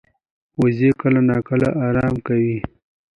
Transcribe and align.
وزې 0.59 0.89
کله 1.01 1.19
ناکله 1.29 1.69
آرام 1.87 2.15
کوي 2.27 2.57